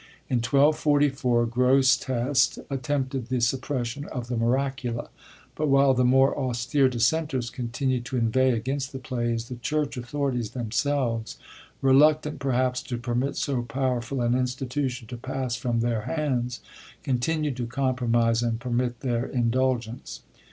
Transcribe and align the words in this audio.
In 0.29 0.37
1244, 0.37 1.45
Grosseteste 1.45 2.57
attempted 2.71 3.27
the 3.27 3.39
suppression 3.39 4.05
of 4.05 4.29
the 4.29 4.35
TTiiroott^a, 4.35 5.09
but 5.53 5.67
while 5.67 5.93
the 5.93 6.03
more 6.03 6.35
austere 6.35 6.89
dissenters 6.89 7.51
continued 7.51 8.03
to 8.05 8.17
inveigh 8.17 8.49
against 8.49 8.93
the 8.93 8.97
plays, 8.97 9.47
the 9.47 9.57
church 9.57 9.97
authorities 9.97 10.49
themselves— 10.57 11.37
reluctant, 11.83 12.39
perhaps, 12.39 12.81
to 12.81 12.97
permit 12.97 13.39
BO 13.45 13.61
powerful 13.61 14.21
an 14.21 14.33
institution 14.33 15.07
to 15.07 15.17
pass 15.17 15.55
from 15.55 15.81
their 15.81 16.01
hands— 16.01 16.61
continued 17.03 17.55
to 17.57 17.67
compromise 17.67 18.41
and 18.41 18.59
permit 18.59 19.01
thdor 19.01 19.29
in 19.31 19.51
dulgence. 19.51 20.21